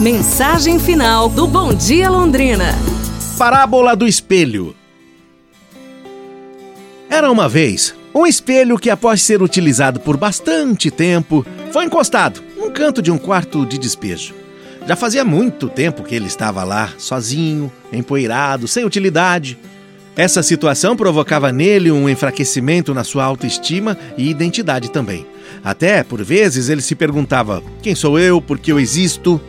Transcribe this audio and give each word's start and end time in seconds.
Mensagem 0.00 0.80
final 0.80 1.28
do 1.28 1.46
Bom 1.46 1.72
Dia 1.72 2.10
Londrina. 2.10 2.74
Parábola 3.38 3.94
do 3.94 4.08
espelho. 4.08 4.74
Era 7.08 7.30
uma 7.30 7.48
vez 7.48 7.94
um 8.12 8.26
espelho 8.26 8.76
que, 8.76 8.90
após 8.90 9.22
ser 9.22 9.40
utilizado 9.40 10.00
por 10.00 10.16
bastante 10.16 10.90
tempo, 10.90 11.46
foi 11.72 11.84
encostado 11.84 12.42
num 12.56 12.72
canto 12.72 13.00
de 13.00 13.12
um 13.12 13.16
quarto 13.16 13.64
de 13.64 13.78
despejo. 13.78 14.34
Já 14.84 14.96
fazia 14.96 15.24
muito 15.24 15.68
tempo 15.68 16.02
que 16.02 16.14
ele 16.14 16.26
estava 16.26 16.64
lá, 16.64 16.92
sozinho, 16.98 17.72
empoeirado, 17.92 18.66
sem 18.66 18.84
utilidade. 18.84 19.56
Essa 20.16 20.42
situação 20.42 20.96
provocava 20.96 21.52
nele 21.52 21.92
um 21.92 22.08
enfraquecimento 22.08 22.92
na 22.92 23.04
sua 23.04 23.24
autoestima 23.24 23.96
e 24.18 24.28
identidade 24.28 24.90
também. 24.90 25.24
Até, 25.62 26.02
por 26.02 26.22
vezes, 26.24 26.68
ele 26.68 26.82
se 26.82 26.96
perguntava: 26.96 27.62
quem 27.80 27.94
sou 27.94 28.18
eu? 28.18 28.42
Por 28.42 28.58
que 28.58 28.72
eu 28.72 28.80
existo? 28.80 29.40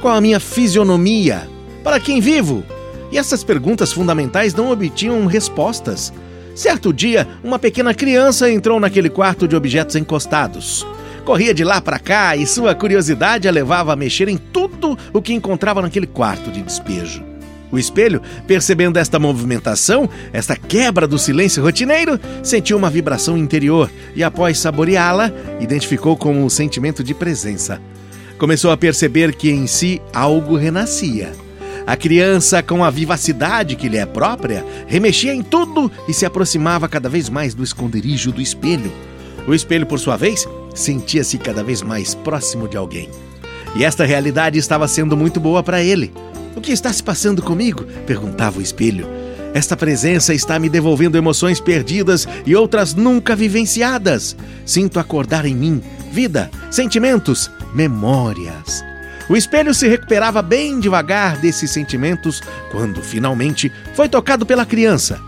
Qual 0.00 0.14
a 0.14 0.20
minha 0.20 0.38
fisionomia? 0.38 1.48
Para 1.82 1.98
quem 1.98 2.20
vivo? 2.20 2.64
E 3.10 3.18
essas 3.18 3.42
perguntas 3.42 3.92
fundamentais 3.92 4.54
não 4.54 4.70
obtinham 4.70 5.24
respostas. 5.26 6.12
Certo 6.54 6.92
dia, 6.92 7.26
uma 7.42 7.58
pequena 7.58 7.94
criança 7.94 8.50
entrou 8.50 8.78
naquele 8.78 9.08
quarto 9.08 9.48
de 9.48 9.56
objetos 9.56 9.96
encostados. 9.96 10.86
Corria 11.24 11.54
de 11.54 11.64
lá 11.64 11.80
para 11.80 11.98
cá 11.98 12.36
e 12.36 12.46
sua 12.46 12.74
curiosidade 12.74 13.48
a 13.48 13.50
levava 13.50 13.92
a 13.92 13.96
mexer 13.96 14.28
em 14.28 14.36
tudo 14.36 14.98
o 15.12 15.22
que 15.22 15.32
encontrava 15.32 15.82
naquele 15.82 16.06
quarto 16.06 16.50
de 16.50 16.62
despejo. 16.62 17.24
O 17.72 17.78
espelho, 17.78 18.22
percebendo 18.46 18.98
esta 18.98 19.18
movimentação, 19.18 20.08
esta 20.32 20.54
quebra 20.56 21.06
do 21.06 21.18
silêncio 21.18 21.62
rotineiro, 21.62 22.20
sentiu 22.42 22.76
uma 22.76 22.90
vibração 22.90 23.36
interior 23.36 23.90
e, 24.14 24.22
após 24.22 24.58
saboreá-la, 24.58 25.32
identificou 25.58 26.16
como 26.16 26.44
um 26.44 26.48
sentimento 26.48 27.02
de 27.02 27.12
presença 27.12 27.80
começou 28.38 28.70
a 28.70 28.76
perceber 28.76 29.34
que 29.34 29.50
em 29.50 29.66
si 29.66 30.00
algo 30.12 30.56
renascia. 30.56 31.32
A 31.86 31.96
criança, 31.96 32.62
com 32.62 32.84
a 32.84 32.90
vivacidade 32.90 33.76
que 33.76 33.88
lhe 33.88 33.96
é 33.96 34.04
própria, 34.04 34.64
remexia 34.86 35.32
em 35.32 35.42
tudo 35.42 35.90
e 36.08 36.12
se 36.12 36.26
aproximava 36.26 36.88
cada 36.88 37.08
vez 37.08 37.28
mais 37.28 37.54
do 37.54 37.62
esconderijo 37.62 38.32
do 38.32 38.40
espelho. 38.40 38.92
O 39.46 39.54
espelho, 39.54 39.86
por 39.86 40.00
sua 40.00 40.16
vez, 40.16 40.48
sentia-se 40.74 41.38
cada 41.38 41.62
vez 41.62 41.82
mais 41.82 42.14
próximo 42.14 42.66
de 42.66 42.76
alguém. 42.76 43.08
E 43.76 43.84
esta 43.84 44.04
realidade 44.04 44.58
estava 44.58 44.88
sendo 44.88 45.16
muito 45.16 45.38
boa 45.38 45.62
para 45.62 45.82
ele. 45.82 46.12
O 46.56 46.60
que 46.60 46.72
está 46.72 46.92
se 46.92 47.02
passando 47.02 47.42
comigo? 47.42 47.84
perguntava 48.06 48.58
o 48.58 48.62
espelho. 48.62 49.06
Esta 49.54 49.76
presença 49.76 50.34
está 50.34 50.58
me 50.58 50.68
devolvendo 50.68 51.16
emoções 51.16 51.60
perdidas 51.60 52.26
e 52.44 52.56
outras 52.56 52.94
nunca 52.94 53.36
vivenciadas. 53.36 54.36
Sinto 54.64 54.98
acordar 54.98 55.46
em 55.46 55.54
mim 55.54 55.82
vida, 56.16 56.50
sentimentos, 56.70 57.50
memórias. 57.74 58.82
O 59.28 59.36
espelho 59.36 59.74
se 59.74 59.86
recuperava 59.86 60.40
bem 60.40 60.80
devagar 60.80 61.36
desses 61.36 61.70
sentimentos 61.70 62.40
quando 62.72 63.02
finalmente 63.02 63.70
foi 63.92 64.08
tocado 64.08 64.46
pela 64.46 64.64
criança. 64.64 65.20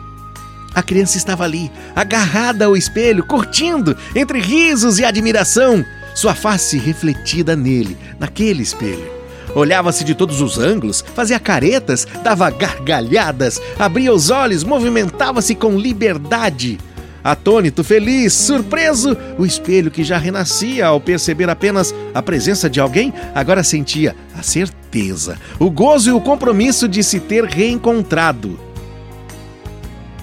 A 0.74 0.82
criança 0.82 1.18
estava 1.18 1.44
ali, 1.44 1.70
agarrada 1.94 2.64
ao 2.64 2.74
espelho, 2.74 3.22
curtindo, 3.22 3.94
entre 4.16 4.40
risos 4.40 4.98
e 4.98 5.04
admiração, 5.04 5.84
sua 6.14 6.34
face 6.34 6.78
refletida 6.78 7.54
nele, 7.54 7.98
naquele 8.18 8.62
espelho. 8.62 9.12
Olhava-se 9.54 10.04
de 10.04 10.14
todos 10.14 10.40
os 10.40 10.58
ângulos, 10.58 11.04
fazia 11.14 11.38
caretas, 11.38 12.06
dava 12.24 12.48
gargalhadas, 12.48 13.60
abria 13.78 14.10
os 14.10 14.30
olhos, 14.30 14.64
movimentava-se 14.64 15.54
com 15.54 15.78
liberdade. 15.78 16.78
Atônito, 17.22 17.82
feliz, 17.82 18.32
surpreso, 18.32 19.16
o 19.36 19.44
espelho 19.44 19.90
que 19.90 20.04
já 20.04 20.16
renascia 20.18 20.86
ao 20.86 21.00
perceber 21.00 21.50
apenas 21.50 21.94
a 22.14 22.22
presença 22.22 22.70
de 22.70 22.80
alguém, 22.80 23.12
agora 23.34 23.62
sentia 23.62 24.14
a 24.36 24.42
certeza, 24.42 25.36
o 25.58 25.70
gozo 25.70 26.10
e 26.10 26.12
o 26.12 26.20
compromisso 26.20 26.88
de 26.88 27.02
se 27.02 27.18
ter 27.20 27.44
reencontrado. 27.44 28.58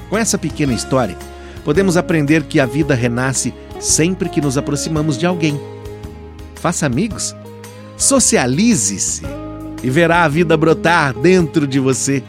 Com 0.10 0.18
essa 0.18 0.38
pequena 0.38 0.74
história, 0.74 1.18
podemos 1.64 1.98
aprender 1.98 2.44
que 2.44 2.60
a 2.60 2.66
vida 2.66 2.96
renasce 2.96 3.54
sempre 3.80 4.30
que 4.30 4.42
nos 4.42 4.58
aproximamos 4.58 5.18
de 5.18 5.26
alguém. 5.26 5.60
Faça 6.56 6.86
amigos, 6.86 7.36
socialize-se 7.98 9.24
e 9.84 9.90
verá 9.90 10.24
a 10.24 10.28
vida 10.28 10.56
brotar 10.56 11.14
dentro 11.14 11.68
de 11.68 11.80
você. 11.80 12.24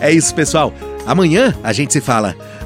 É 0.00 0.12
isso, 0.12 0.34
pessoal. 0.34 0.72
Amanhã 1.06 1.56
a 1.62 1.72
gente 1.72 1.92
se 1.92 2.00
fala. 2.00 2.36